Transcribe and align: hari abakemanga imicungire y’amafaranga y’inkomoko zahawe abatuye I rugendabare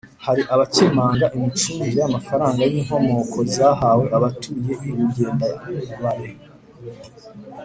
hari 0.25 0.41
abakemanga 0.53 1.25
imicungire 1.35 1.97
y’amafaranga 2.01 2.61
y’inkomoko 2.71 3.37
zahawe 3.55 4.05
abatuye 4.17 4.71
I 4.87 4.89
rugendabare 4.97 6.27